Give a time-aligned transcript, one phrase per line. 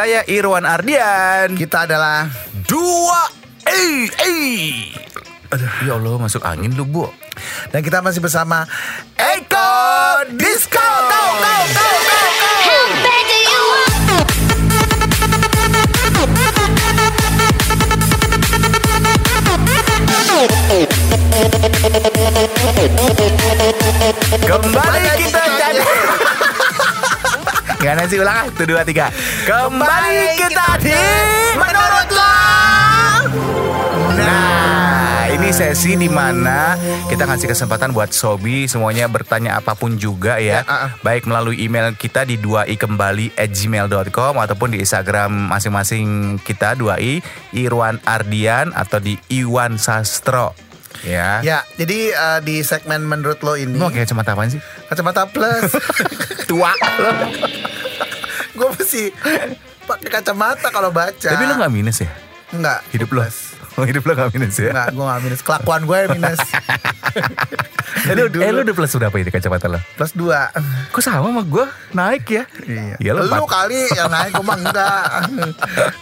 [0.00, 1.52] Saya Irwan Ardian.
[1.60, 2.24] Kita adalah
[2.64, 3.20] Dua
[3.68, 4.96] Eh Eh
[5.52, 7.04] Aduh, ya Allah masuk angin lu bu.
[7.68, 8.64] Dan kita masih bersama
[9.12, 9.76] Eko
[10.40, 10.89] Disco
[27.80, 29.08] Gak sih ulang Satu dua tiga
[29.48, 31.00] Kembali kita di
[31.56, 32.36] Menurut lo
[34.20, 36.76] Nah ini sesi di mana
[37.08, 40.90] kita ngasih kesempatan buat Sobi semuanya bertanya apa pun juga ya, Ya, ah, ah.
[41.00, 47.24] baik melalui email kita di 2i kembali at gmail.com ataupun di Instagram masing-masing kita 2i
[47.56, 50.52] Irwan Ardian atau di Iwan Sastro
[51.06, 51.40] ya.
[51.40, 54.60] Ya, jadi eh, di segmen menurut lo ini Lu pakai kacamata apaan sih?
[54.90, 55.72] kacamata plus.
[56.50, 56.74] Tua.
[58.60, 59.02] gue mesti
[59.88, 61.30] pakai kacamata kalau baca.
[61.32, 62.10] Tapi lu nggak minus ya?
[62.52, 62.84] Enggak.
[62.92, 63.22] Hidup lo.
[63.88, 64.74] Hidup lo gak minus ya?
[64.74, 65.40] Enggak, gue gak minus.
[65.40, 66.40] Kelakuan gue minus.
[68.06, 69.80] Eh, lu, eh, lu udah plus berapa ini kacamata lo?
[69.98, 70.30] plus 2
[70.94, 71.66] Kok sama sama gue?
[71.90, 72.44] Naik ya?
[72.64, 72.94] Iya.
[73.02, 75.04] Ya, lu kali yang naik gue mah enggak.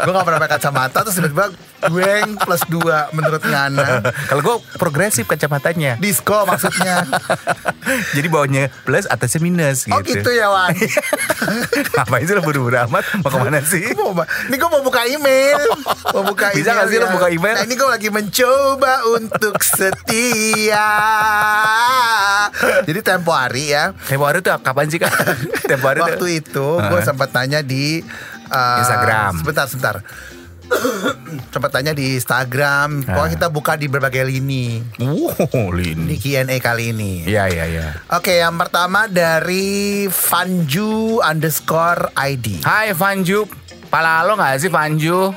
[0.04, 1.46] gue gak pernah pakai kacamata terus tiba-tiba
[1.88, 2.12] gue
[2.44, 3.88] plus 2 menurut Ngana.
[4.28, 5.96] Kalau gue progresif kacamatanya.
[5.96, 7.06] Disco maksudnya.
[8.16, 9.96] Jadi bawahnya plus atasnya minus gitu.
[9.96, 10.74] Oh gitu ya Wan.
[11.96, 13.04] Ngapain sih lo buru-buru amat?
[13.24, 13.84] Mau ke mana sih?
[13.96, 14.12] Mau
[14.50, 15.60] Ini gue mau buka email
[16.12, 17.12] Mau buka Bisa email nggak sih lo ya.
[17.14, 17.56] buka email?
[17.56, 20.88] Nah ini gue lagi mencoba untuk setia
[22.88, 25.12] Jadi tempo hari ya Tempo hari tuh kapan sih kak?
[25.70, 26.06] Tempo hari tuh.
[26.08, 27.04] Waktu itu gue Heeh.
[27.04, 28.00] sempat tanya di
[28.46, 29.32] uh, Instagram.
[29.38, 29.96] Sebentar sebentar
[31.48, 33.32] Sempat tanya di Instagram Pokoknya Ah.
[33.32, 36.14] kita buka di berbagai lini Wow, Di Lini.
[36.14, 37.86] Q&A kali ini Iya, iya, iya.
[38.10, 43.48] Oke yang pertama dari Vanju underscore ID Hai Vanju.
[43.88, 45.32] Pala lo gak sih Vanju?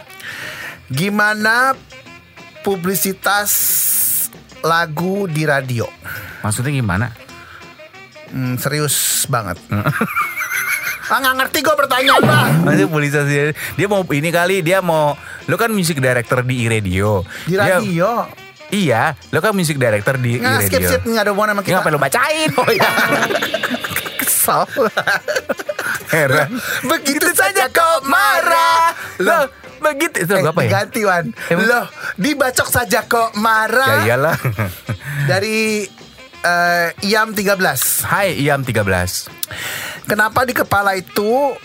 [0.88, 1.72] Gimana
[2.62, 3.50] publisitas
[4.62, 5.88] lagu di radio?
[6.42, 7.08] Maksudnya gimana?
[8.28, 8.96] Hmm, serius
[9.28, 9.60] banget.
[11.06, 12.52] ah nggak ngerti gue pertanyaan bang.
[12.64, 15.14] Maksudnya publisitas dia, dia mau ini kali dia mau
[15.46, 17.20] lo kan music director di radio.
[17.44, 18.10] Di Dia- radio.
[18.70, 20.90] iya, lo kan music director di Nggak skip radio.
[20.90, 21.76] skip nggak ada hubungan sama Ya, kita.
[21.78, 22.50] ngapain lo bacain?
[22.56, 22.90] Oh iya.
[24.18, 24.64] Kesal.
[26.08, 26.50] Heran.
[26.82, 28.96] Begitu saja kau marah.
[29.18, 29.44] Loh,
[29.82, 30.68] begitu itu Eh, apa ya?
[30.68, 31.26] diganti Wan.
[31.52, 31.86] Loh,
[32.16, 34.00] dibacok saja kok Ya marah.
[34.04, 34.38] iyalah.
[35.26, 35.84] Dari
[36.42, 38.06] eh, Iam 13.
[38.06, 39.30] Hai Iam 13.
[40.06, 41.56] Kenapa di kepala itu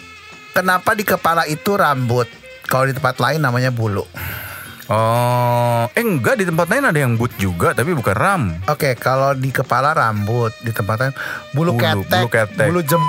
[0.52, 2.28] kenapa di kepala itu rambut?
[2.66, 4.04] Kalau di tempat lain namanya bulu.
[4.86, 8.42] Oh, eh enggak di tempat lain ada yang boot juga tapi bukan ram.
[8.70, 11.14] Oke, kalau di kepala rambut, di tempat lain
[11.50, 12.66] bulu, Bulu, ketek, bulu ketek.
[12.70, 13.02] bulu jem,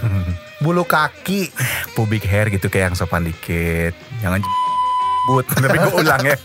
[0.64, 1.52] bulu kaki.
[1.92, 3.92] Pubic hair gitu kayak yang sopan dikit.
[4.24, 4.40] Jangan
[5.26, 5.46] boot.
[5.62, 6.36] tapi gue ulang ya.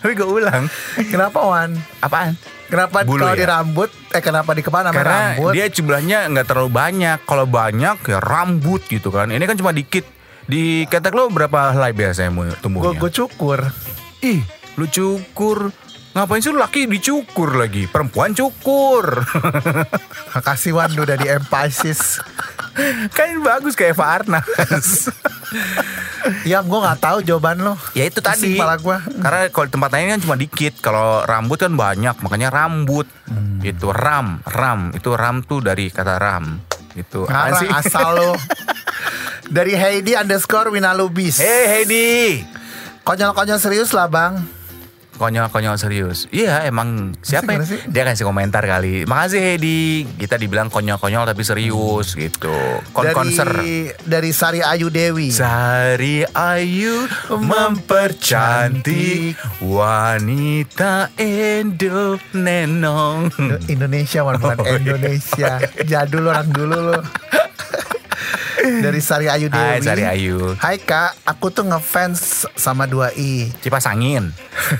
[0.00, 0.62] tapi gue ulang.
[1.08, 1.70] Kenapa Wan?
[2.00, 2.34] Apaan?
[2.68, 3.40] Kenapa Bulu kalau ya?
[3.40, 3.90] di rambut?
[4.12, 5.52] Eh kenapa di kepala namanya Karena rambut?
[5.56, 7.18] dia jumlahnya nggak terlalu banyak.
[7.24, 9.32] Kalau banyak ya rambut gitu kan.
[9.32, 10.04] Ini kan cuma dikit.
[10.48, 12.96] Di ketek lo berapa helai biasanya tumbuhnya?
[12.96, 13.68] gue cukur.
[14.24, 14.40] Ih,
[14.76, 15.72] lu cukur.
[16.08, 17.86] Ngapain sih lu laki dicukur lagi?
[17.86, 19.22] Perempuan cukur.
[20.34, 22.18] Makasih Wan lu udah di Emphasis.
[23.10, 25.10] kan bagus kayak Eva Arnas.
[26.42, 27.74] Iya, gue nggak tahu jawaban lo.
[27.92, 28.56] ya itu tadi.
[28.56, 28.96] Kepala gue.
[29.16, 30.74] Karena kalau tempat lain kan cuma dikit.
[30.78, 33.06] Kalau rambut kan banyak, makanya rambut.
[33.60, 34.90] Itu ram, ram.
[34.92, 36.58] Itu ram tuh dari kata ram.
[36.92, 37.68] Itu apaan Ngarang sih?
[37.70, 38.30] asal lo.
[39.48, 41.40] Dari Heidi underscore Winalubis.
[41.40, 42.42] Hei Heidi.
[43.00, 44.36] Konyol-konyol serius lah bang.
[45.18, 46.30] Konyol-konyol serius.
[46.30, 47.58] Iya emang siapa ya?
[47.84, 49.02] Dia kasih komentar kali.
[49.02, 50.06] Makasih Heidi.
[50.14, 52.54] Kita dibilang konyol-konyol tapi serius gitu.
[52.94, 53.50] Kon-konser.
[53.50, 55.28] Dari dari Sari Ayu Dewi.
[55.28, 57.04] Sari Ayu
[57.34, 63.28] mempercantik wanita Indo Nenong.
[63.66, 64.78] Indonesia Wan bukan Oh, iya.
[64.78, 65.50] Indonesia.
[65.82, 66.98] Jadul orang dulu lo.
[68.84, 69.60] Dari Sari Ayu Dewi.
[69.60, 70.54] Hai Sari Ayu.
[70.60, 73.48] Hai kak, aku tuh ngefans sama 2i.
[73.64, 74.30] Cipas angin.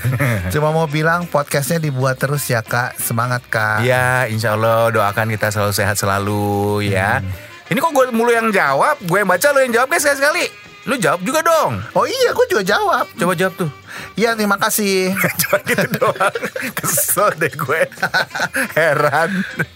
[0.52, 2.96] Cuma mau bilang podcastnya dibuat terus ya kak.
[3.00, 3.84] Semangat kak.
[3.84, 7.24] Ya, insya Allah doakan kita selalu sehat selalu ya.
[7.68, 10.67] Ini kok gue mulu yang jawab, gue yang baca lo yang jawab guys sekali-sekali.
[10.86, 11.82] Lu jawab juga dong.
[11.92, 13.10] Oh iya, aku juga jawab.
[13.18, 13.70] Coba jawab tuh.
[14.14, 15.10] Iya, terima kasih.
[15.42, 16.36] Cuma gitu doang.
[16.76, 17.82] Kesel deh gue.
[18.78, 19.30] Heran.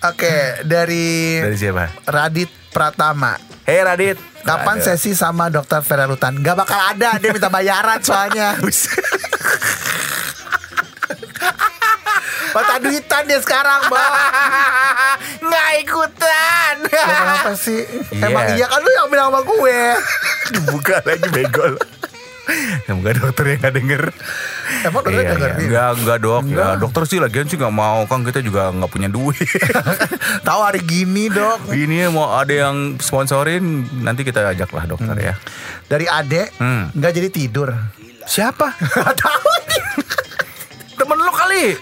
[0.04, 1.90] Oke, dari Dari siapa?
[2.06, 3.36] Radit Pratama.
[3.66, 4.18] Hei Radit.
[4.42, 4.98] Kapan Ada.
[4.98, 6.34] sesi sama dokter Ferarutan?
[6.42, 8.58] Gak bakal ada, dia minta bayaran soalnya.
[12.52, 14.12] Mata duitan dia sekarang bang
[15.46, 16.74] Nggak ikutan.
[16.84, 18.24] Kenapa sih Iya.
[18.24, 19.78] Emang iya kan lu yang bilang sama gue
[20.52, 21.74] Dibuka lagi begol.
[22.82, 24.02] Semoga dokter yang nggak denger.
[24.82, 25.54] Emang dokter Iya, denger iya.
[25.54, 25.64] nih?
[25.64, 26.42] Enggak, enggak dok.
[26.42, 26.74] Ya, Enggak.
[26.76, 29.38] dokter sih lagian sih nggak mau kan kita juga nggak punya duit.
[30.46, 33.62] Tahu hari gini dok Ini mau ada yang sponsorin
[33.96, 35.34] nanti kita ajak lah dokter ya.
[35.86, 36.90] Dari adek Hmm.
[36.92, 37.68] nggak jadi tidur
[38.22, 38.74] Siapa?
[38.76, 39.82] Gak tahu nih
[40.94, 41.74] Temen lu kali.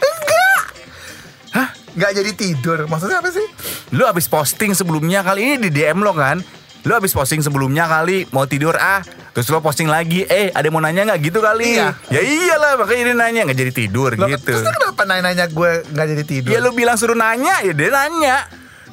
[1.94, 2.78] Nggak jadi tidur.
[2.86, 3.46] Maksudnya apa sih?
[3.94, 6.38] Lu abis posting sebelumnya kali ini di DM lo kan?
[6.86, 9.02] Lu abis posting sebelumnya kali mau tidur ah.
[9.30, 11.78] Terus lo posting lagi Eh ada yang mau nanya gak gitu kali.
[11.78, 11.94] Iya.
[12.10, 14.50] Ya iyalah makanya dia nanya gak jadi tidur Loh, gitu.
[14.54, 16.50] Terus kenapa nanya-nanya gue nggak jadi tidur?
[16.50, 18.36] Ya lu bilang suruh nanya Ya dia nanya.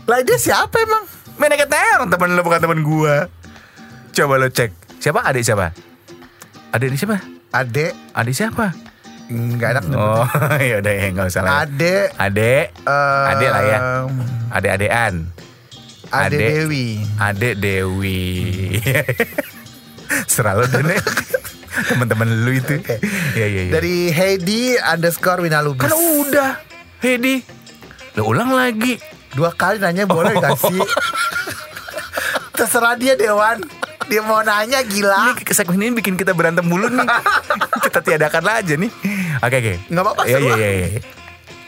[0.08, 1.04] Lah dia siapa emang?
[1.38, 3.30] Meneket terong temen lu bukan temen gua.
[4.10, 5.22] Coba lo cek Siapa?
[5.22, 5.70] Adik siapa?
[6.74, 7.22] Adik siapa?
[7.54, 8.74] Adek Adik siapa?
[9.28, 10.24] Nggak enak Oh
[10.72, 13.80] ya udah ya nggak usah lah Adek Adek eh, Adek lah ya.
[14.56, 15.14] Adek-adean
[16.08, 16.40] Adek Adek.
[16.40, 16.88] Dewi.
[17.20, 18.24] Adek Dewi.
[20.32, 21.04] Serah lo deh Nek.
[21.92, 22.80] Temen-temen lu itu.
[22.80, 22.98] Oke.
[23.36, 23.72] Iya iya iya.
[23.76, 25.84] Dari Heidi underscore Winalubis.
[25.84, 26.64] Kan udah
[27.04, 27.44] Hedi.
[28.18, 28.98] Lo ulang lagi.
[29.36, 30.80] Dua kali nanya boleh gak sih?
[32.58, 33.62] Terserah dia Dewan
[34.08, 35.36] Dia mau nanya gila.
[35.36, 37.04] Ini segmen ini bikin kita berantem mulu nih.
[37.88, 38.92] Kita tiadakan aja nih.
[39.40, 39.74] Oke oke.
[39.88, 41.02] Nggak apa-apa, Iya iya iya iya.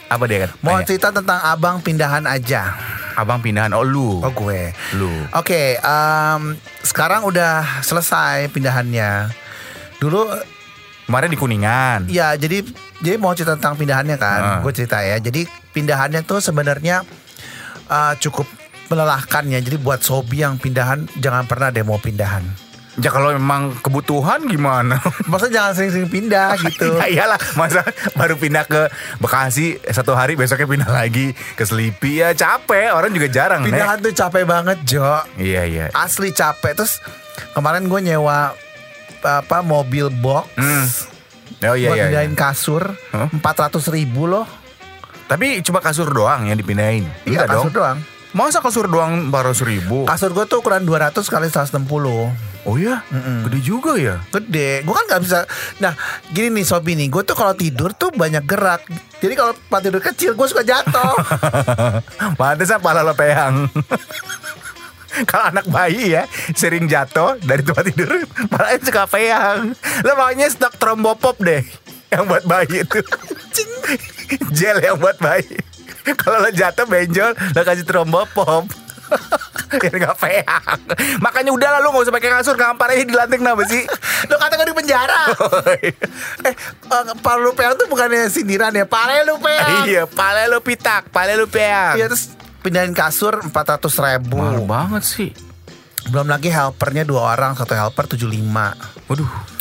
[0.08, 0.50] Apa dia kan?
[0.60, 0.86] Mau Tanya.
[0.88, 2.74] cerita tentang abang pindahan aja.
[3.14, 3.70] Abang pindahan.
[3.72, 4.20] Oh lu.
[4.20, 4.72] Oh gue.
[4.96, 5.08] Lu.
[5.32, 6.42] Oke em,
[6.80, 9.30] Sekarang udah selesai pindahannya.
[9.96, 10.28] Dulu
[11.06, 12.00] Kemarin di Kuningan.
[12.06, 12.62] Ya jadi
[13.00, 14.58] jadi mau cerita tentang pindahannya kan, Ah.
[14.62, 15.18] gue cerita ya.
[15.18, 15.42] Jadi
[15.72, 17.02] pindahannya tuh sebenarnya
[17.86, 18.46] uh, cukup
[18.90, 19.62] melelahkan ya.
[19.62, 22.42] Jadi buat sobi yang pindahan jangan pernah demo pindahan.
[22.98, 24.98] Ya kalau memang kebutuhan gimana?
[25.30, 26.98] Maksudnya jangan sering-sering pindah gitu.
[26.98, 28.90] Ya iyalah Masa baru pindah ke
[29.22, 33.72] Bekasi Satu hari besoknya pindah lagi Ke Selipi Ya capek Orang juga jarang Nek.
[33.72, 35.22] Pindahan tuh capek banget Jo.
[35.38, 36.82] Iya iya Asli capek.
[36.82, 36.98] Terus
[37.54, 38.58] kemarin gue nyewa
[39.22, 40.84] apa mobil box Hmm.
[41.62, 42.32] Oh iya buat iya, iya.
[42.32, 44.44] kasur empat ratus ribu loh.
[45.24, 47.98] Tapi cuma kasur doang yang dipindahin Iya kasur dong doang.
[48.30, 53.00] Masa kasur doang 400 ribu Kasur gue tuh ukuran 200 kali 160 Oh iya?
[53.48, 54.20] Gede juga ya?
[54.36, 54.84] Gede.
[54.84, 55.48] Gue kan nggak bisa.
[55.80, 55.96] Nah
[56.28, 57.08] gini nih sobi nih.
[57.08, 58.84] Gue tuh kalau tidur tuh banyak gerak.
[59.16, 61.14] Jadi kalau tempat tidur kecil gue suka jatuh.
[62.40, 63.64] Pantesan pala lo peyang?
[65.26, 66.22] Kalau anak bayi ya
[66.54, 69.74] Sering jatuh dari tempat tidur Palanya suka peyang.
[70.06, 71.66] Lo makanya stok trombopop deh
[72.14, 73.02] Yang buat bayi itu.
[74.56, 75.58] Gel yang buat bayi
[76.20, 78.66] Kalau lo jatuh benjol Lo kasih trombopop
[79.80, 80.78] Biar gak peyang
[81.22, 82.54] Makanya udah lah lo gak usah pakai kasur.
[82.54, 83.82] Gampar aja di lantai kenapa sih?
[84.30, 85.30] Lo kata gue di penjara.
[85.74, 85.94] Eh
[86.46, 86.54] eh,
[87.22, 88.86] palu peang tuh bukannya sindiran ya?
[88.86, 89.86] Pale lu peang.
[89.86, 93.50] Iya pala lo pitak Pala lo peyang iya terus pindahin kasur 400
[93.82, 94.38] ribu.
[94.38, 95.30] Mahal banget sih.
[96.10, 98.26] Belum lagi helpernya dua orang satu helper 75
[99.06, 99.59] Waduh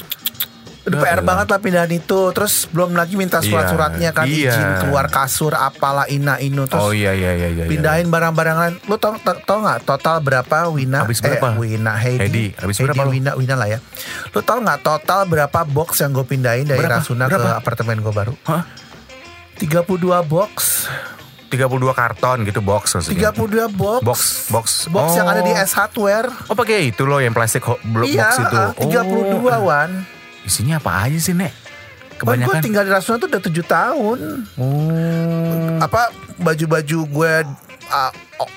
[0.90, 1.24] Udah Udah PR lah.
[1.24, 4.50] banget lah pindahan itu Terus belum lagi minta surat-suratnya kan Iya.
[4.50, 7.66] Izin keluar kasur apalah ina inu Terus Oh iya iya iya iya iya.
[7.66, 8.74] pindahin barang-barang lain.
[8.84, 11.02] Lu tau, tau, tau gak total berapa Wina?
[11.02, 11.48] Habis berapa?
[11.48, 12.19] Eh, Wina, Heidi.
[12.19, 13.06] Heidi, habis berapa?
[13.06, 13.80] Wina, Wina lah ya.
[14.30, 17.00] Lu tau gak total berapa box yang gue pindahin dari Berapa?
[17.00, 17.40] Rasuna Berapa?
[17.40, 18.34] ke apartemen gue baru?
[18.44, 18.66] Hah?
[19.58, 19.86] 32
[20.26, 20.88] box.
[21.50, 23.34] 32 karton gitu box maksudnya.
[23.34, 24.00] 32 box.
[24.02, 24.66] Box box.
[24.88, 25.34] Box yang Oh.
[25.34, 26.30] ada di S Hardware.
[26.46, 27.66] Oh pakai itu loh yang plastik
[28.06, 28.54] iya, box itu.
[28.56, 29.66] ah, 32 Oh.
[29.66, 30.06] Wan.
[30.50, 31.54] Isinya apa aja sih, Nek?
[32.18, 32.62] Kan gue Kebanyakan.
[32.66, 34.18] tinggal di Rasuna tuh udah 7 tahun.
[34.58, 35.78] Oh.
[35.78, 36.10] Apa
[36.42, 37.34] baju-baju gue
[37.94, 38.12] uh,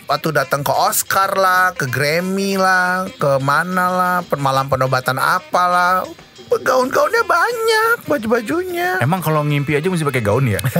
[0.08, 6.08] waktu datang ke Oscar lah, ke Grammy lah, ke mana lah, malam penobatan apalah.
[6.52, 9.00] Gaun-gaunnya banyak, baju-bajunya.
[9.00, 10.60] Emang kalau ngimpi aja mesti pakai gaun ya?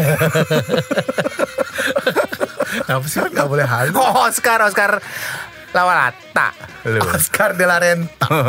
[2.89, 3.97] Apa sih nggak boleh halu?
[3.97, 5.01] oh, Oscar, Oscar
[5.73, 6.53] Lawalata.
[6.85, 7.01] Lu.
[7.09, 8.29] Oscar de la Renta.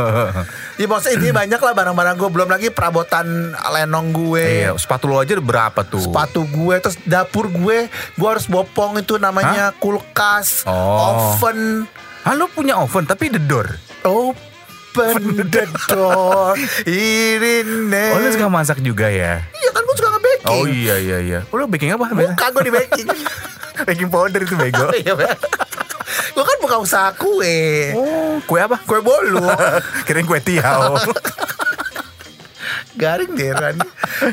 [0.74, 5.22] Ya maksudnya ini banyak lah barang-barang gue Belum lagi perabotan lenong gue Iya, sepatu lo
[5.22, 6.02] aja udah berapa tuh?
[6.02, 11.38] Sepatu gue Terus dapur gue Gue harus bopong itu namanya kulkas Oh.
[11.38, 11.86] Oven
[12.26, 13.70] Ah, lu punya oven tapi the door.
[14.02, 15.14] Open
[15.54, 19.46] the door Irine Oh, lu suka masak juga ya?
[19.54, 21.40] Iya kan gue suka nge-baking Oh iya iya iya.
[21.48, 22.10] Oh, lu baking apa?
[22.10, 23.08] Bukan gue di baking
[23.88, 24.90] baking powder itu bego.
[26.34, 28.82] Gue kan buka usaha kue Oh, kue apa?
[28.82, 29.42] Kue bolu
[30.06, 30.98] Kirain kue tiaw.
[32.94, 33.78] Garing deh Ran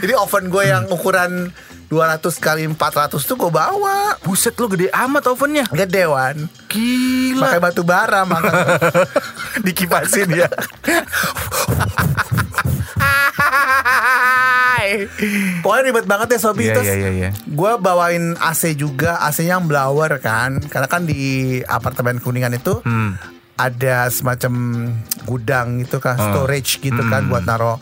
[0.00, 1.52] Jadi oven gue yang ukuran
[1.90, 5.66] 200 kali 400 tuh gue bawa Buset lu gede amat ovennya.
[5.68, 7.50] Gede Wan Gila.
[7.50, 8.52] Pakai batu bara makan
[9.66, 10.48] Dikipasin ya.
[15.60, 17.30] Pokoknya ribet banget deh Sobi Iya, Terus iya, iya, iya.
[17.46, 21.20] Gue bawain AC juga AC-nya yang blower kan Karena kan di
[21.62, 23.14] apartemen Kuningan itu Hmm.
[23.54, 24.52] Ada semacam
[25.22, 27.76] gudang gitu kan Storage gitu kan Buat naro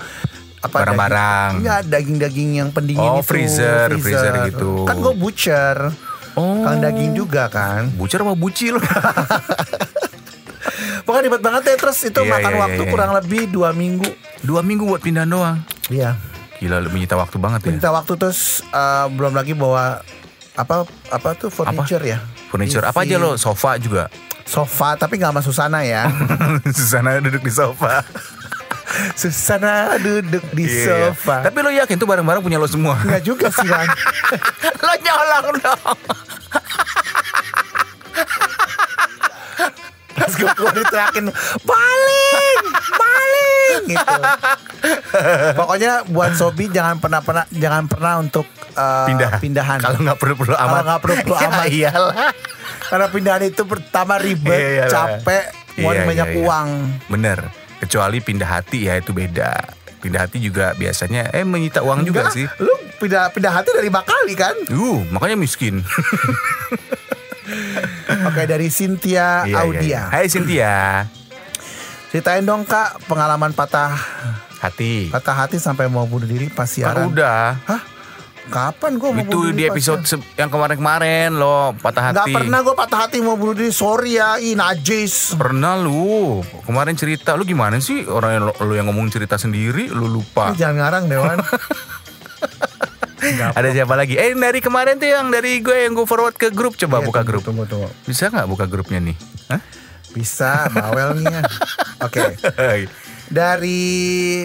[0.58, 0.74] apa Hmm.
[0.90, 1.50] Barang-barang.
[1.62, 4.82] Iya daging-daging yang pendingin Oh, itu freezer, freezer gitu.
[4.84, 5.76] Kan gue butcher
[6.34, 6.62] Oh.
[6.62, 8.78] Kang daging juga kan Bucer apa bucil?
[11.02, 14.06] Pokoknya ribet banget ya Terus itu Iya, makan iya, waktu iya, kurang lebih dua minggu
[14.48, 15.60] Dua minggu buat pindah doang.
[15.86, 16.16] Iya
[16.56, 17.70] Gila lu menyita waktu banget ya.
[17.70, 20.00] Minta waktu terus eh, Belum lagi bawa
[20.56, 23.36] Apa apa tuh furniture ya Furniture apa TV, aja lo?
[23.36, 24.08] Sofa juga.
[24.42, 26.08] Sofa tapi nggak sama Susana ya
[26.76, 28.00] Susana duduk di sofa.
[29.20, 31.12] Susana duduk di Iya.
[31.12, 32.96] sofa Tapi lo yakin tuh barang-barang punya lo semua?
[32.98, 33.84] Nggak juga sih Bang
[34.88, 35.98] lo nyolong dong.
[40.38, 41.26] Gue keluar diteriakin
[41.60, 44.16] Paling Paling gitu
[45.54, 49.30] Pokoknya buat Sobi Jangan pernah pernah Jangan pernah untuk eh, Pindah.
[49.36, 50.82] Pindahan Kalau nggak perlu-perlu Kalau amat.
[50.84, 51.66] nggak perlu-perlu Ya amat.
[51.68, 52.14] iyalah.
[52.80, 54.90] Karena pindahan itu pertama ribet Iya, iyalah.
[54.90, 55.44] Capek
[55.78, 56.40] Mau Iya, banyak iya, iya.
[56.40, 56.68] uang
[57.06, 57.38] Bener.
[57.78, 59.50] Kecuali pindah hati ya itu beda.
[59.98, 62.46] Pindah hati juga biasanya eh menyita uang juga Enggak, sih.
[62.58, 65.82] Lu pindah pindah hati dari Bakali kan Uh, makanya miskin.
[68.24, 70.02] Oke dari Cynthia Iya, iya, Audia iya.
[70.08, 70.74] Hai Cynthia.
[72.08, 73.92] Ceritain dong kak Pengalaman patah
[74.58, 75.06] Hati.
[75.08, 77.54] Patah hati sampai mau bunuh diri pas Kan siaran udah.
[77.62, 77.82] Hah?
[78.48, 82.32] Kapan gue mau Itu bunuh di diri episode se- yang kemarin-kemarin lo patah hati.
[82.32, 86.40] pernah gue patah hati mau bunuh diri Sorry ya Ih najis Pernah lu.
[86.64, 90.50] Kemarin cerita lu gimana sih orang yang lo yang ngomong cerita sendiri lu lupa.
[90.50, 91.38] Ini Jangan ngarang Dewan
[93.50, 94.14] Ada siapa lagi?
[94.14, 97.20] Eh dari kemarin tuh yang dari gue yang gue forward ke grup coba Iya, buka
[97.20, 97.42] tunggu, grup.
[97.44, 99.16] Tunggu tunggu Bisa nggak buka grupnya nih?
[99.48, 99.60] Hah?
[100.08, 101.42] Bisa bawel nih ya
[102.06, 102.22] Oke
[103.26, 103.80] Dari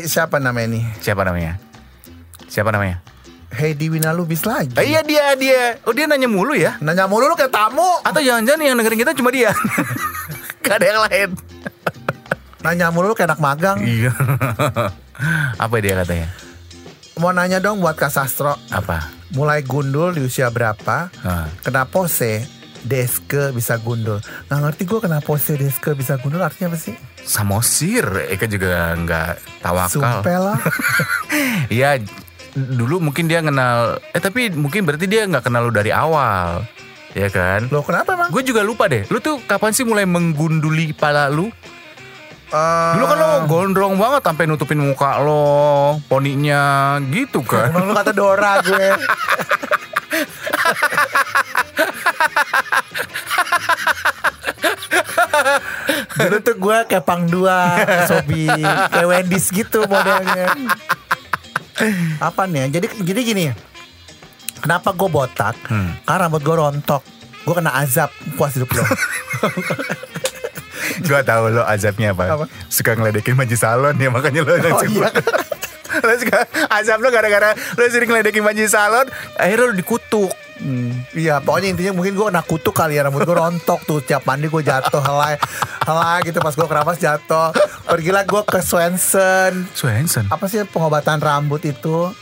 [0.03, 1.55] siapa namanya nih Siapa namanya?
[2.45, 2.99] Siapa namanya?
[3.49, 5.77] Heidi Winalubis lagi Eh, iya dia dia.
[5.85, 6.75] Oh dia nanya mulu ya?
[6.79, 9.53] Nanya mulu lu kayak tamu Atau jangan-jangan yang dengerin kita cuma dia?
[10.65, 11.29] Gak ada yang lain.
[12.59, 14.09] Nanya mulu lu kayak anak magang Iya.
[15.63, 16.27] Apa dia katanya?
[17.15, 19.09] Mau nanya dong buat Kak Sastro Apa?
[19.31, 21.45] Mulai gundul di usia berapa Ah.
[21.61, 22.45] Kenapa pose
[22.81, 24.17] Deske bisa gundul
[24.47, 29.63] Nggak ngerti gue kenapa pose Deske bisa gundul Artinya apa sih Samosir, Eka juga nggak
[29.63, 29.95] tawakal.
[29.95, 30.59] Sumpah lah
[31.71, 32.03] Iya,
[32.53, 34.03] dulu mungkin dia kenal.
[34.11, 36.67] Eh tapi mungkin berarti dia nggak kenal lu dari awal,
[37.15, 37.71] ya kan?
[37.71, 38.29] Loh kenapa bang?
[38.29, 39.07] Gue juga lupa deh.
[39.07, 41.47] Lu tuh kapan sih mulai menggunduli kepala lu?
[42.53, 46.61] Eh, Dulu kan lo gondrong banget sampai nutupin muka lo, poninya
[47.09, 47.73] gitu kan.
[47.73, 48.87] Emang lu kata Dora gue
[56.13, 58.47] Dulu tuh gue kayak pang dua Sobi
[58.89, 60.53] Kayak Wendy's gitu modelnya
[62.21, 62.79] Apa nih ya?
[62.79, 63.43] Jadi, jadi gini
[64.61, 65.95] Kenapa gue botak Hmm.
[66.05, 67.01] Karena rambut gue rontok
[67.43, 68.83] Gue kena azab Puas hidup lo
[70.99, 72.23] Gue tahu lo azabnya apa.
[72.29, 72.45] Apa?
[72.67, 75.09] Suka ngeledekin maju salon ya makanya lo Oh iya
[76.05, 80.31] lo suka azab lo gara-gara lo sering ngeledekin maju salon, akhirnya lo dikutuk.
[80.53, 84.21] Hmm, Iya pokoknya intinya mungkin gue kena kutuk kali ya Rambut gue rontok tuh Tiap
[84.23, 85.33] mandi gue jatuh Helai
[85.81, 87.49] Helai gitu Pas gue keramas jatuh
[87.83, 92.13] Pergilah gue ke Swenson Swenson, Apa sih pengobatan rambut itu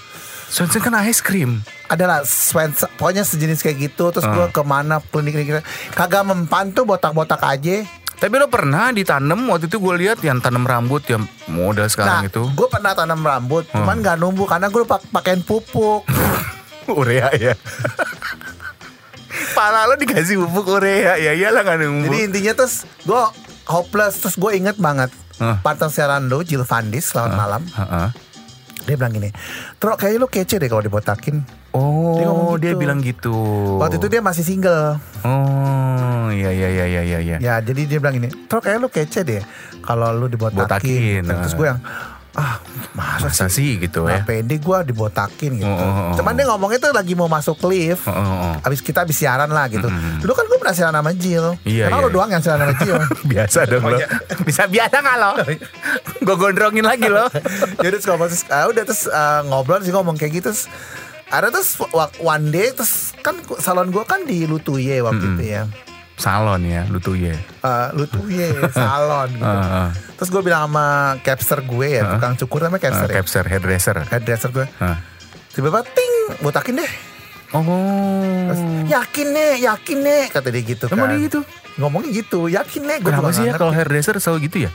[0.47, 1.59] Swenson kan ice cream.
[1.85, 4.49] Adalah Swenson Pokoknya sejenis kayak gitu Terus gue Ah.
[4.49, 7.83] ke mana klinik-klinik Kagak mempan tuh botak-botak aja
[8.21, 12.29] Tapi lo pernah ditanam waktu itu gue lihat yang tanam rambut yang model sekarang Nah
[12.29, 12.43] itu.
[12.47, 16.05] gue pernah tanam rambut Cuman gak numbuh Karena gue lupa pakein pupuk
[16.91, 17.57] Urea ya.
[19.51, 22.07] Pala lo dikasih pupuk urea ya iyalah kan numbuh.
[22.07, 23.21] Jadi intinya terus Gue
[23.65, 25.57] hopeless Terus gue inget banget Ah.
[25.57, 28.07] Partner siaran lu Jill Vandis Selamat malam Heeh.
[28.81, 29.29] Dia bilang gini
[29.75, 32.79] Tro kayaknya lu kece deh kalau dibotakin Oh, Dia ngomong dia, gitu.
[32.79, 33.35] bilang gitu.
[33.77, 37.19] Waktu itu dia masih single Oh, iya iya iya iya iya.
[37.21, 37.37] iya.
[37.37, 39.41] Ya jadi dia bilang gini Tro kayaknya lu kece deh
[39.79, 41.79] Kalau lu dibotakin Botakin, Terus gue yang
[42.31, 44.23] Ah masa Masa sih gitu Gak ya?
[44.25, 46.15] pede gue dibotakin gitu Oh, oh, oh.
[46.15, 48.55] Cuman dia ngomongnya tuh lagi mau masuk lift Oh, oh, oh.
[48.61, 49.83] Abis kita abis siaran lah gitu
[50.19, 52.07] Dulu kan gue pernah siaran sama Jill Iya, Emang iya.
[52.07, 52.99] lu doang yang siaran sama Jill
[53.31, 53.97] Biasa dong Oh, lo.
[53.97, 54.07] iya.
[54.41, 55.31] Bisa biasa nggak lo?
[56.21, 57.25] Gue gondrongin lagi lo.
[57.75, 60.69] Jadi terus ngomong terus, ah, udah terus ah, ngobrol sih ngomong kayak gitu terus
[61.27, 61.79] ada terus
[62.19, 65.63] one day terus kan salon gue kan di Lutuye waktu itu ya
[66.13, 67.33] Salon ya, lu tuh ya.
[67.33, 69.47] Eh, Lutuye salon gitu.
[69.47, 69.89] Ah, ah.
[70.13, 70.85] Terus gue bilang sama
[71.19, 73.95] capster gue ya tukang cukur namanya Ah, capster ya capster, hairdresser.
[74.05, 75.01] hairdresser gue Ah.
[75.49, 76.91] tiba-tiba ting botakin deh
[77.51, 77.67] Oh.
[78.47, 81.39] Terus, yakin nih yakin nih kata dia gitu kan Emang dia gitu?
[81.75, 84.71] ngomongnya gitu yakin nih gue Kenapa sih ya kalau hairdresser selalu gitu ya?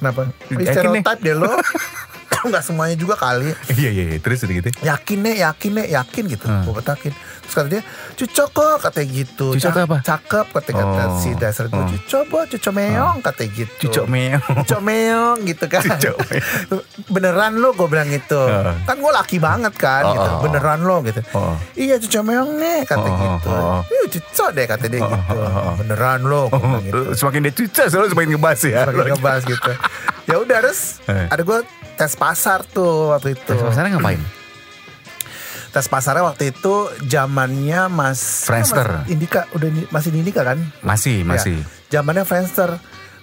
[0.00, 0.32] Kenapa?
[0.48, 1.52] Stereotype deh lo
[2.48, 4.18] nggak semuanya juga kali Iya iya iya.
[4.18, 4.68] Terus udah gitu.
[4.80, 6.62] yakin nih yakin nih yakin gitu Hmm.
[6.62, 7.82] gue petakin terus kata dia
[8.14, 9.96] cucok kok katanya gitu Cucok apa?
[10.00, 11.18] cakep kata kata Oh.
[11.18, 11.86] si dasar gue Oh.
[11.88, 14.42] cucok bo cucok meong katanya gitu Cucok meong.
[14.60, 16.16] cucok meong gitu kan Cucok
[17.08, 18.74] beneran lo gue bilang gitu Oh.
[18.80, 20.40] kan gue laki banget kan Oh, gitu oh, oh.
[20.42, 21.54] beneran lo gitu Oh.
[21.74, 23.80] iya cucok meong nih kata Oh, oh, gitu oh.
[23.84, 25.74] iya cucok deh kata dia Oh, gitu oh, oh, oh.
[25.76, 26.42] beneran lo
[26.80, 28.80] gitu Semakin dia cuca selalu semakin ngebahas ya.
[28.86, 29.70] Lagi ngebahas gitu
[30.22, 31.26] ya udah terus Eh.
[31.26, 31.58] ada gue
[32.00, 33.44] tes pasar tuh waktu itu.
[33.44, 34.16] Terus pasarnya ngapain?
[35.74, 39.04] tes pasarnya waktu itu zamannya mas Friendster.
[39.04, 39.12] Mas?
[39.12, 40.58] Indika udah masih di Indika kan?
[40.80, 41.60] Masih masih.
[41.92, 42.80] Ya, zamannya Friendster.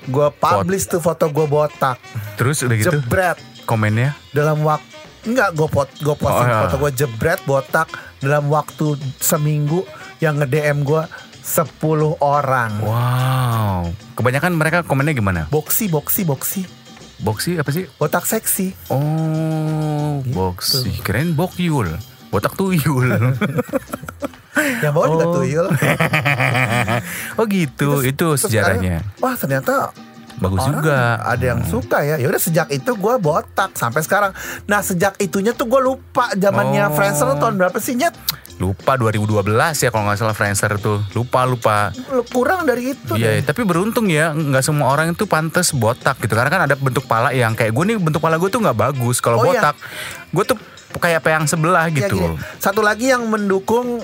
[0.07, 1.98] Gue publish tuh foto gue botak.
[2.38, 2.93] Terus udah gitu?
[2.93, 3.41] Jebret.
[3.65, 4.13] Komennya?
[4.31, 4.86] Dalam waktu
[5.27, 6.62] enggak gue pot gue posting Oh, iya.
[6.69, 7.89] foto gue jebret botak.
[8.22, 9.84] Dalam waktu seminggu
[10.22, 11.03] yang nge DM gue
[11.43, 11.74] 10
[12.19, 12.72] orang.
[12.79, 13.91] Wow.
[14.15, 15.41] Kebanyakan mereka komennya gimana?
[15.48, 16.62] boksi boksi boksi
[17.17, 17.89] Boxy apa sih?
[17.91, 20.31] botak seksi Oh, Gitu.
[20.31, 20.91] boxy.
[21.01, 21.97] Keren bokyul.
[22.27, 23.07] Botak tuyul.
[24.83, 25.33] yang bawah juga Oh.
[25.36, 25.67] tuyul
[27.38, 27.89] oh gitu.
[28.01, 29.01] itu Terus sejarahnya.
[29.01, 29.74] sekarang, wah ternyata
[30.36, 30.97] Bagus orang juga.
[31.19, 34.31] ada yang suka ya ya udah sejak itu gue botak sampai sekarang
[34.65, 36.93] nah sejak itunya tuh gue lupa zamannya Oh.
[36.93, 38.13] Friendster tahun berapa sih Nyet
[38.57, 39.45] Lupa 2012
[39.77, 41.05] ya kalau nggak salah Friendster tuh.
[41.11, 41.93] Lupa lupa.
[42.27, 43.45] kurang dari itu Iya, deh.
[43.45, 46.33] tapi beruntung ya nggak semua orang itu pantas botak gitu.
[46.33, 49.19] Karena kan ada bentuk pala yang kayak gue nih bentuk pala gue tuh nggak bagus.
[49.19, 49.61] Kalau Oh, iya.
[49.61, 49.75] botak,
[50.27, 50.57] gue tuh
[50.95, 52.17] kayak peyang sebelah Ya, gitu.
[52.17, 52.33] gini.
[52.57, 54.01] Satu lagi yang mendukung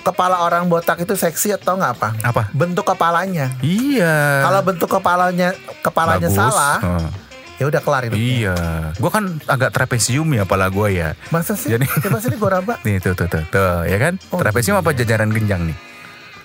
[0.00, 2.08] kepala orang botak itu seksi atau nggak apa?
[2.22, 2.42] Apa?
[2.52, 3.50] Bentuk kepalanya.
[3.58, 4.46] Iya.
[4.46, 5.50] Kalau bentuk kepalanya
[5.82, 6.38] kepalanya Bagus.
[6.38, 7.08] salah, Heeh.
[7.56, 8.16] Ya udah kelar itu.
[8.16, 8.56] Iya.
[8.94, 11.16] Gue kan agak trapesium ya pala gue ya.
[11.28, 11.72] Masa sih?
[11.72, 12.74] Jadi- Coba sini gue raba.
[12.86, 14.20] Nih tuh tuh tuh, tuh ya kan?
[14.28, 15.76] Oh, Trapesium apa jajaran genjang nih?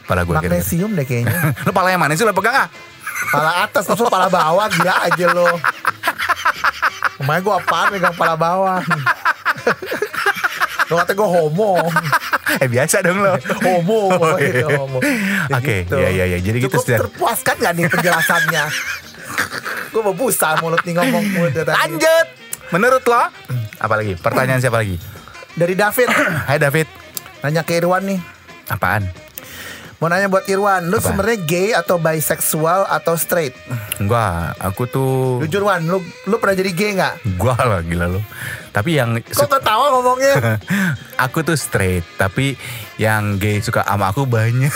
[0.04, 0.52] Pala gue kira-kira.
[0.58, 1.38] Magnesium deh kayaknya.
[1.68, 2.68] Lu pala yang mana sih lu pegang ah?
[3.30, 5.48] Pala atas terus pala bawah gila aja lo.
[7.16, 8.82] Kemarin gue apaan megang pala bawah.
[10.90, 11.78] Lo kata gue homo.
[12.60, 13.38] eh biasa dong lo.
[13.62, 14.02] Homo.
[14.12, 14.68] Oh, iya.
[14.74, 15.00] homo.
[15.48, 15.96] Ya Oke, gitu.
[15.96, 16.38] iya, iya, iya.
[16.42, 18.64] Jadi gitu, Cukup terpuaskan gak nih penjelasannya?
[19.92, 21.76] Gue mau busa mulut nih ngomong mulut tadi.
[21.76, 22.28] Lanjut.
[22.72, 23.24] Menurut lo?
[23.78, 24.16] Apalagi?
[24.16, 24.96] Pertanyaan siapa lagi?
[25.52, 26.08] Dari David.
[26.48, 26.88] Hai David.
[27.44, 28.20] Nanya ke Irwan nih.
[28.72, 29.04] Apaan?
[30.02, 33.54] Mau nanya buat Irwan, lu sebenarnya gay atau bisexual atau straight?
[34.02, 37.38] Enggak, aku tuh Jujur Wan, lu lu pernah jadi gay nggak?
[37.38, 38.18] gua lah gila lo.
[38.74, 40.58] Tapi yang Kok ketawa ngomongnya?
[41.30, 42.58] aku tuh straight, tapi
[42.98, 44.74] yang gay suka sama aku banyak.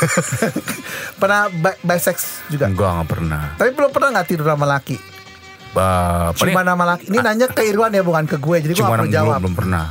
[1.22, 2.70] pernah bi- bisex juga?
[2.70, 3.42] Enggak, enggak pernah.
[3.58, 4.98] Tapi belum pernah nggak tidur sama laki?
[5.74, 5.90] Ba,
[6.38, 7.10] Cuma nama laki.
[7.10, 9.42] Ini nanya ke Irwan ya bukan ke gue, jadi gue nggak perlu jawab.
[9.42, 9.90] belum pernah.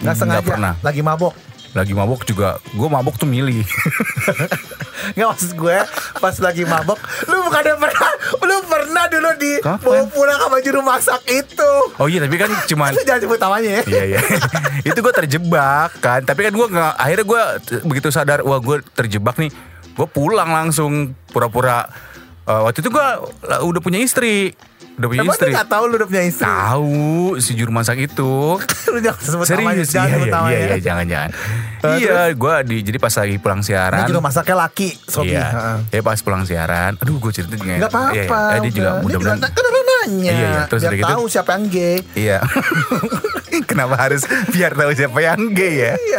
[0.00, 0.40] Nggak sengaja.
[0.40, 0.72] pernah.
[0.80, 1.53] Lagi mabok.
[1.74, 3.66] Lagi mabuk juga, gue mabuk tuh milih.
[5.18, 5.78] Nggak maksud gue
[6.22, 6.96] pas lagi mabok.
[7.26, 8.10] Lu bukannya pernah,
[8.46, 9.82] lu pernah dulu di Kapan?
[9.82, 11.72] bawa pulang sama juru masak itu.
[11.98, 13.82] oh iya, tapi kan cuman jangan sebut namanya ya.
[13.90, 14.20] Iya iya.
[14.88, 16.22] itu gue terjebak kan.
[16.22, 16.92] Tapi kan gue nggak.
[16.94, 17.42] Akhirnya gue
[17.90, 19.50] begitu sadar, wah gue terjebak nih.
[19.98, 21.90] Gue pulang langsung pura-pura.
[22.44, 23.06] Eh, waktu itu gue
[23.62, 24.52] udah punya istri.
[24.94, 25.50] Udah punya Emang istri.
[25.50, 26.46] nggak tahu lu udah punya istri?
[26.46, 27.02] Tahu
[27.42, 28.62] si juru masak itu.
[28.94, 29.82] lu jangan sebut namanya.
[29.82, 31.30] Serius Jangan iya sebut iya, iya iya jangan jangan.
[31.84, 34.06] Eh, iya gue di jadi pas lagi pulang Ini siaran.
[34.06, 35.34] juru masaknya laki, Sobi.
[35.34, 35.46] Iya.
[35.50, 35.78] Heeh.
[35.90, 36.92] Ya pas pulang siaran.
[36.96, 37.74] Aduh gue cerita juga.
[37.76, 38.14] Gak apa-apa.
[38.14, 38.54] Iya, iya.
[38.54, 38.94] Eh, dia juga udah.
[38.94, 39.36] Ini mudah-mudahan.
[39.36, 40.30] juga- kan udah nanya.
[40.30, 40.62] Iya, iya.
[40.70, 41.06] Terus Biar gitu.
[41.10, 41.96] tahu siapa yang gay.
[42.14, 42.38] Iya.
[43.74, 44.22] Kenapa harus
[44.54, 45.92] biar tahu siapa yang gay ya?
[45.98, 46.18] Iya.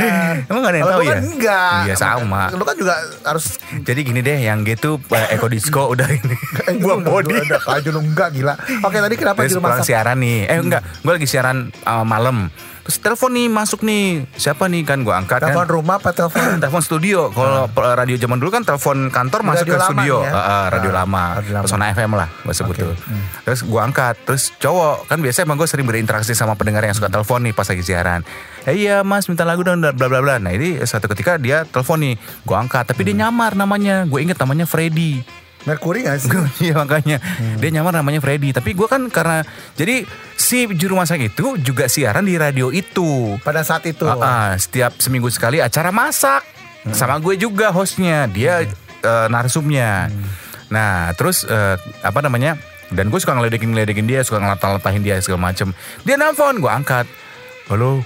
[0.51, 1.15] Emang gak ada yang tahu gua ya?
[1.15, 1.79] kan enggak.
[1.87, 2.41] Iya sama.
[2.51, 3.45] Lu kan juga harus
[3.79, 6.35] Jadi gini deh, yang gay tuh eh, Eko Disco udah ini
[6.83, 7.47] buang body.
[7.47, 8.53] Udah aja lu enggak gila.
[8.83, 9.87] Oke, tadi kenapa Terus pulang masak?
[9.87, 10.51] siaran nih.
[10.51, 12.51] Eh enggak, gue lagi siaran uh, malam.
[12.85, 14.29] Terus telepon nih masuk nih.
[14.31, 15.73] Siapa nih kan gue angkat Telepon kan.
[15.73, 16.37] rumah apa telepon?
[16.61, 17.27] telepon studio.
[17.27, 20.15] Kalau pe- radio zaman dulu kan telepon kantor masuk Radio ke lama studio.
[20.19, 20.29] ya?
[20.29, 21.23] Eh, eh, radio Ah, lama.
[21.33, 21.63] radio lama.
[21.65, 22.81] Pesona FM lah gue sebut Oke.
[22.83, 22.93] tuh.
[23.41, 24.15] Terus gue angkat.
[24.21, 27.65] Terus cowok kan biasanya emang gue sering berinteraksi sama pendengar yang suka telepon nih pas
[27.65, 28.21] lagi siaran.
[28.63, 30.37] Eh, iya mas minta lagu dong bla bla bla.
[30.37, 32.15] Nah ini satu ketika dia telepon nih.
[32.43, 32.85] Gue angkat.
[32.85, 34.05] Tapi dia nyamar namanya.
[34.05, 35.25] Gue inget namanya Freddy.
[35.65, 36.29] Merkuri gak sih?
[36.61, 37.17] Iya makanya
[37.57, 38.53] dia nyamar namanya Freddy.
[38.53, 39.41] Tapi gue kan karena
[39.73, 40.05] jadi
[40.45, 43.41] si juru masak itu juga siaran di radio itu.
[43.41, 44.05] Pada saat itu.
[44.05, 46.45] Ah, ah, setiap seminggu sekali acara masak
[46.93, 48.61] sama gue juga hostnya dia
[49.01, 50.13] eh, narsumnya.
[50.69, 52.61] Nah terus eh, apa namanya?
[52.93, 55.73] Dan gue suka ngeledekin ngeledekin dia, suka ngelatah-latahin dia segala macem.
[56.05, 57.09] Dia nelfon, gue angkat.
[57.65, 58.05] Halo,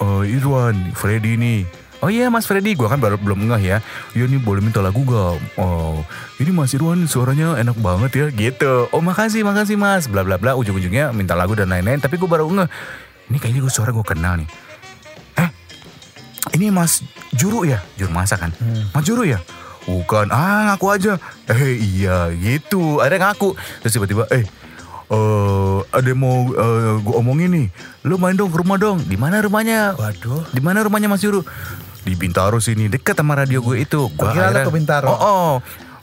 [0.00, 1.83] eh, Irwan, Freddy nih.
[2.04, 3.78] Oh iya Mas Freddy, gue kan baru belum ngeh ya.
[4.12, 5.40] Iya nih boleh minta lagu gak?
[5.56, 6.04] Oh,
[6.36, 8.92] ini Mas Irwan suaranya enak banget ya, gitu.
[8.92, 10.04] Oh makasih, makasih Mas.
[10.04, 10.52] Bla bla bla.
[10.52, 12.04] Ujung-ujungnya minta lagu dan lain-lain.
[12.04, 12.68] Tapi gue baru ngeh.
[13.32, 14.48] Ini kayaknya gue suara gue kenal nih.
[15.40, 15.48] Eh,
[16.60, 17.00] ini Mas
[17.32, 17.80] Juru ya?
[17.96, 18.52] Juru masak kan?
[18.92, 19.40] Mas Juru ya?
[19.88, 21.16] Bukan, ah ngaku aja.
[21.48, 23.56] Eh iya gitu, ada ngaku.
[23.80, 24.44] Terus tiba-tiba, eh
[25.08, 27.66] eh ada mau eh, gue omongin nih.
[28.04, 29.00] Lu main dong ke rumah dong.
[29.08, 29.96] Di mana rumahnya?
[29.96, 30.52] Waduh.
[30.52, 31.40] Di mana rumahnya Mas Yuru?
[32.04, 34.12] Di Bintaro sini, dekat sama radio gue itu.
[34.12, 35.08] Lu akhirnya- ke Bintaro?
[35.08, 35.54] Oh, oh.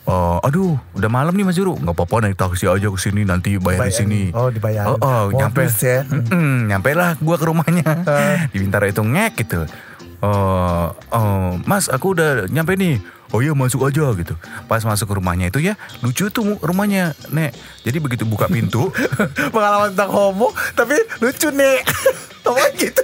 [0.01, 1.77] Oh, aduh, udah malam nih Mas Yuru.
[1.77, 4.21] Nggak apa-apa naik taksi aja ke sini nanti bayar di sini.
[4.33, 4.89] Oh, dibayar.
[4.89, 5.69] Oh, oh, nyampe.
[5.77, 6.01] Ya.
[6.09, 7.85] Mm-mm, nyampe lah gua ke rumahnya.
[7.85, 8.35] Eh.
[8.51, 9.61] di Bintaro itu ngek gitu.
[10.25, 12.97] Oh, oh, Mas, aku udah nyampe nih.
[13.31, 14.35] Oh iya masuk aja gitu.
[14.67, 17.55] Pas masuk ke rumahnya itu ya lucu tuh rumahnya, Nek.
[17.87, 18.91] Jadi begitu buka pintu,
[19.55, 21.79] Pengalaman tentang homo, tapi lucu nih.
[22.45, 23.03] Apa gitu?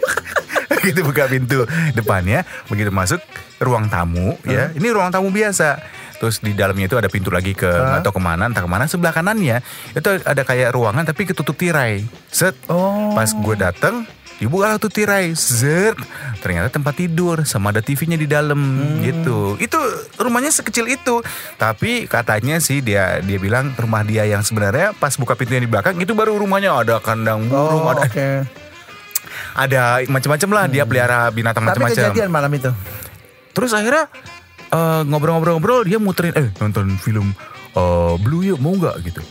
[0.68, 3.22] begitu buka pintu depannya, begitu masuk
[3.58, 4.70] ruang tamu ya.
[4.74, 5.80] Ini ruang tamu biasa.
[6.18, 8.90] Terus di dalamnya itu ada pintu lagi ke nggak tahu ke mana, entah ke mana.
[8.90, 9.62] Sebelah kanannya
[9.94, 12.02] itu ada kayak ruangan tapi ketutup tirai.
[12.34, 12.58] Set.
[12.66, 13.14] Oh.
[13.14, 14.02] Pas gue dateng,
[14.42, 15.38] dibuka tuh tirai.
[15.38, 15.94] Set.
[16.42, 18.58] Ternyata tempat tidur sama ada TV-nya di dalam
[19.06, 19.62] gitu.
[19.62, 19.78] Itu
[20.18, 21.22] rumahnya sekecil itu.
[21.62, 26.02] Tapi katanya sih dia dia bilang rumah dia yang sebenarnya pas buka pintunya di belakang
[26.02, 28.30] itu baru rumahnya ada kandang burung, Oh, ada oke.
[29.54, 31.98] ada macam-macam lah dia pelihara binatang Tapi macam-macam.
[31.98, 32.72] kejadian malam itu.
[33.54, 34.06] Terus akhirnya
[34.70, 37.34] eh, ngobrol-ngobrol-ngobrol dia muterin eh nonton film
[37.74, 39.22] eh, Blue yuk mau nggak gitu.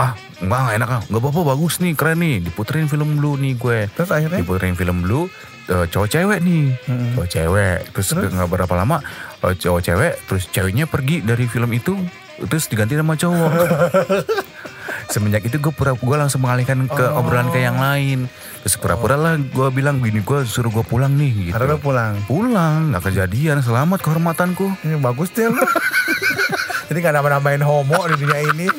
[0.00, 3.54] Ah enggak nggak enak ah nggak apa-apa bagus nih keren nih diputerin film Blue nih
[3.56, 3.90] gue.
[3.92, 4.40] Terus akhirnya?
[4.40, 5.28] Diputerin film Blue
[5.70, 6.74] eh, cowok cewek nih
[7.14, 8.98] cowok cewek terus, nggak berapa lama
[9.46, 11.94] eh, cowok cewek terus ceweknya pergi dari film itu
[12.48, 13.50] terus diganti sama cowok
[15.06, 18.26] semenjak itu gue pura gue langsung mengalihkan ke obrolan ke yang lain
[18.58, 22.14] terus pura-pura lah gue bilang bini gue suruh gue pulang nih gitu Karena pulang.
[22.24, 25.58] pulang nggak kejadian selamat kehormatanku Ini bagus deh lu.
[26.84, 28.66] Jadi gak nambah-nambahin homo di dunia ini.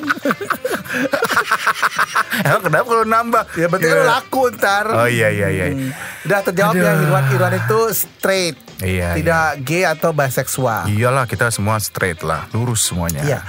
[2.43, 4.85] emang kenapa kalau nambah Ya berarti kan lu laku ntar.
[4.87, 5.89] oh iya iya iya Hmm.
[6.23, 7.03] Udah terjawab ya Aduh.
[7.03, 8.57] Irwan Irwan itu straight.
[8.83, 10.85] Iya, Tidak gay atau bisexual.
[10.87, 13.39] iyalah kita semua straight lah lurus semuanya Iya.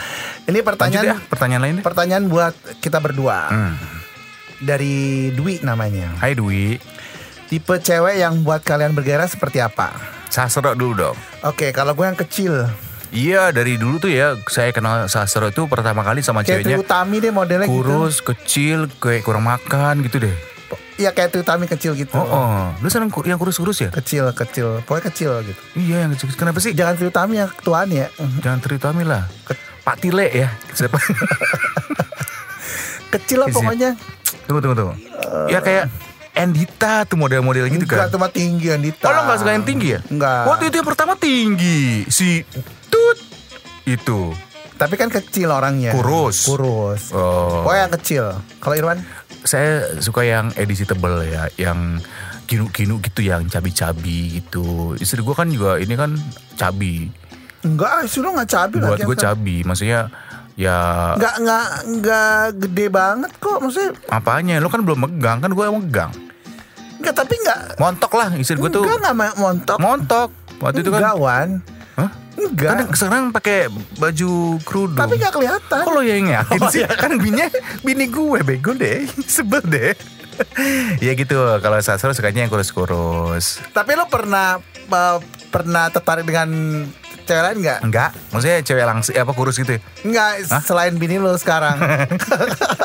[0.45, 1.83] Ini pertanyaan ya pertanyaan lain deh.
[1.83, 3.49] pertanyaan buat kita berdua.
[3.49, 3.75] Hmm.
[4.57, 6.15] Dari Dwi namanya.
[6.17, 6.79] Hai Dwi
[7.45, 9.93] Tipe cewek yang buat kalian bergairah seperti apa?
[10.27, 12.67] Sasro dulu dong Oke, kalau gue yang kecil.
[13.11, 17.17] Iya dari dulu tuh ya saya kenal Sasro itu pertama kali sama Kayak ceweknya Utami
[17.19, 20.35] deh modelnya kurus kecil kayak kurang makan gitu deh.
[20.97, 22.15] Iya kayak Tri Utami kecil gitu.
[22.15, 22.71] Oh, oh.
[22.79, 23.91] lu seneng yang kurus-kurus ya?
[23.91, 24.85] Kecil, kecil.
[24.87, 25.61] Pokoknya kecil gitu.
[25.75, 26.31] Iya yang kecil.
[26.35, 26.73] Kenapa sih?
[26.77, 28.07] Jangan Tri Utami yang ketuaan ya.
[28.43, 29.25] Jangan terutama lah.
[29.85, 30.49] Pak Tile ya.
[30.73, 30.97] Siapa?
[33.15, 33.91] Kecil lah pokoknya.
[34.45, 34.95] tunggu tunggu tunggu.
[35.49, 35.89] Ya kayak
[36.35, 38.11] Endita tuh model-model gitu Enggak kan.
[38.11, 40.01] cuma tinggi yang Oh lo gak suka yang tinggi ya?
[40.11, 40.51] Enggak.
[40.51, 42.43] Waktu itu yang pertama tinggi Si
[42.91, 43.19] Tut
[43.87, 44.35] Itu
[44.75, 45.95] Tapi kan kecil orangnya.
[45.95, 46.51] Kurus.
[46.51, 47.15] Kurus.
[47.15, 48.25] oh, Pokoknya yang kecil.
[48.59, 48.99] Kalau Irwan?
[49.45, 52.01] Saya suka yang edisi tebel ya Yang
[52.45, 56.17] kinu-kinu gitu Yang cabi-cabi gitu Istri gue kan juga Ini kan
[56.57, 57.13] cabi
[57.61, 60.09] Enggak, suruh nggak cabi Buat gue cabi Maksudnya
[60.57, 63.59] Ya Enggak, enggak, enggak gede banget kok.
[63.59, 66.13] Maksudnya, Apanya Lo kan belum megang Kan gue yang megang
[66.95, 67.77] enggak tapi enggak.
[67.77, 69.77] Montok lah Istri gue tuh Enggak, enggak ma- montok.
[69.77, 70.31] Montok
[70.63, 71.61] Waktu itu kan Wan.
[72.35, 72.43] Hah?
[72.45, 72.71] Enggak.
[72.71, 73.59] Kan sekarang pakai
[73.95, 75.83] baju kerudung tapi enggak kelihatan.
[75.85, 76.83] Lo yang yakin Oh, sih?
[76.83, 76.91] iya.
[76.91, 77.47] Kan bininya
[77.81, 79.07] bini gue bego deh.
[79.27, 79.93] Sebel deh.
[80.99, 81.39] ya gitu.
[81.59, 83.63] Kalau Sasro sukanya yang kurus-kurus.
[83.71, 85.19] Tapi lo pernah uh,
[85.49, 86.51] pernah tertarik dengan
[87.25, 87.79] cewek lain enggak?
[87.81, 88.11] Enggak.
[88.29, 89.79] Maksudnya cewek langsung apa kurus gitu.
[89.79, 89.81] ya?
[90.03, 91.79] Enggak, selain bini lo sekarang.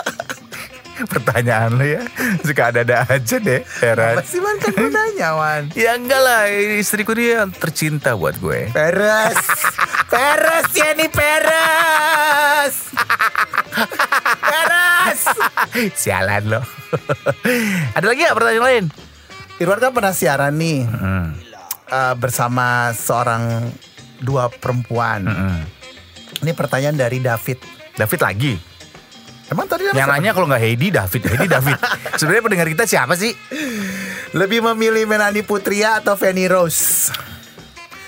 [1.10, 2.06] Pertanyaan lo ya.
[2.40, 3.66] Suka ada-ada aja deh.
[3.82, 4.22] Heran.
[4.22, 5.64] Pasti man kan gue nanya, Wan.
[5.74, 6.46] Ya enggak lah.
[6.78, 8.70] Istriku dia yang tercinta buat gue.
[8.70, 9.38] Peres.
[10.06, 12.76] Peres ya nih Peres.
[14.40, 15.22] Peres.
[15.96, 16.62] Sialan lo.
[17.98, 18.86] ada lagi ya pertanyaan lain?
[19.58, 21.36] Irwan kan pernah siaran nih Hmm.
[21.88, 23.70] uh, bersama seorang
[24.20, 25.26] dua perempuan.
[25.26, 25.62] hmm.
[26.40, 27.60] Ini pertanyaan dari David.
[27.94, 28.54] David lagi.
[29.50, 31.22] Emang tadi Yang nanya kalau nggak Heidi, David.
[31.26, 31.78] Heidi, David.
[32.22, 33.34] Sebenarnya pendengar kita siapa sih?
[34.38, 37.10] lebih memilih Melanie Putria atau Fanny Rose?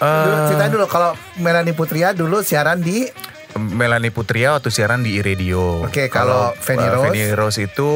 [0.01, 3.05] Dulu, Eh, ceritain dulu kalau Melanie Putria dulu siaran di
[3.53, 5.85] Melanie Putria waktu siaran di Radio.
[5.85, 7.05] Oke, kalau Fanny uh, Rose?
[7.05, 7.89] Fanny Rose itu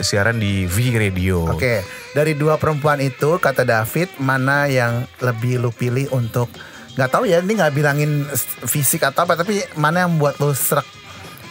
[0.00, 1.50] siaran di V Radio.
[1.50, 1.84] Oke,
[2.16, 6.48] dari dua perempuan itu kata David mana yang lebih lu pilih untuk
[6.94, 8.24] nggak tahu ya ini nggak bilangin
[8.64, 10.86] fisik atau apa tapi mana yang buat lu serak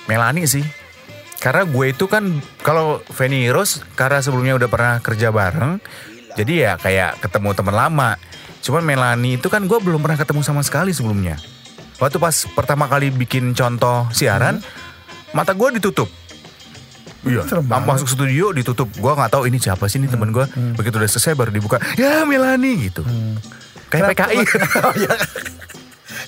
[0.09, 0.65] Melanie sih.
[1.39, 5.79] Karena gue itu kan kalau Fanny Rose karena sebelumnya udah pernah kerja bareng,
[6.35, 8.19] jadi ya kayak ketemu teman lama.
[8.59, 11.39] Cuman Melanie itu kan gue belum pernah ketemu sama sekali sebelumnya.
[11.99, 14.59] Waktu pas pertama kali bikin contoh siaran,
[15.31, 16.11] mata gue ditutup.
[17.27, 17.43] Iya,
[17.83, 18.87] masuk studio ditutup.
[18.95, 20.43] Gue nggak tahu ini siapa sih ini teman gue.
[20.75, 23.03] Begitu udah selesai baru dibuka, ya Melanie gitu.
[23.87, 24.37] Kayak PKI.
[24.79, 25.11] Oh, iya.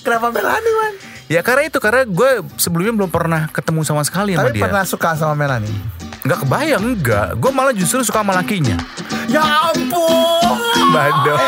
[0.04, 0.94] Kenapa Melanie man?
[1.32, 4.64] Ya karena itu karena gue sebelumnya belum pernah ketemu sama sekali sama Tapi dia.
[4.68, 5.72] pernah suka sama Melanie.
[6.28, 7.28] Nggak kebayang enggak.
[7.40, 8.76] Gue malah justru suka sama lakinya.
[9.32, 9.40] Ya
[9.72, 10.60] ampun.
[10.92, 11.40] Bandel.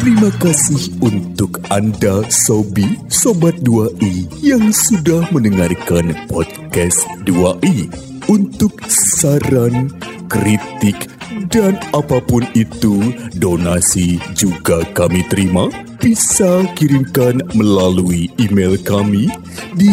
[0.00, 7.84] Terima kasih untuk Anda Sobi Sobat 2i yang sudah mendengarkan podcast 2i.
[8.32, 9.92] Untuk saran,
[10.30, 11.04] kritik,
[11.50, 15.70] dan apa pun itu, donasi juga kami terima.
[16.00, 19.28] Bisa kirimkan melalui email kami
[19.76, 19.92] di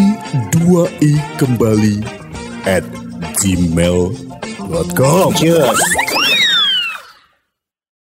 [0.56, 2.00] 2i kembali
[2.65, 2.84] at
[3.43, 5.30] gmail.com.
[5.36, 6.17] Cheers.